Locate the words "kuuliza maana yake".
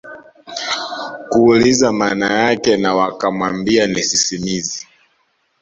1.29-2.77